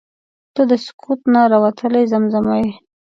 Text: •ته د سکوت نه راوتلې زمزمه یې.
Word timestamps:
•ته 0.55 0.61
د 0.69 0.73
سکوت 0.85 1.21
نه 1.33 1.41
راوتلې 1.51 2.01
زمزمه 2.11 2.55
یې. 2.61 2.69